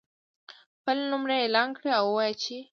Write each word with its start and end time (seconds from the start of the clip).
خپلې 0.77 1.03
نمرې 1.11 1.37
اعلان 1.41 1.69
کړي 1.77 1.89
او 1.99 2.05
ووایي 2.09 2.35
چې 2.43 2.57